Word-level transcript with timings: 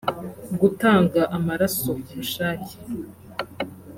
gutanga 0.61 1.21
amaraso 1.37 1.89
ku 2.03 2.11
bushake 2.17 2.73